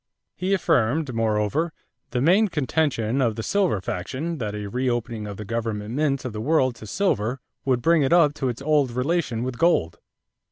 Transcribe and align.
He 0.35 0.55
affirmed, 0.55 1.13
moreover, 1.13 1.73
the 2.09 2.21
main 2.21 2.47
contention 2.47 3.21
of 3.21 3.35
the 3.35 3.43
silver 3.43 3.79
faction 3.81 4.39
that 4.39 4.55
a 4.55 4.65
reopening 4.65 5.27
of 5.27 5.37
the 5.37 5.45
government 5.45 5.93
mints 5.93 6.25
of 6.25 6.33
the 6.33 6.41
world 6.41 6.73
to 6.77 6.87
silver 6.87 7.39
would 7.65 7.83
bring 7.83 8.01
it 8.01 8.11
up 8.11 8.33
to 8.33 8.49
its 8.49 8.63
old 8.63 8.89
relation 8.89 9.43
with 9.43 9.59
gold. 9.59 9.99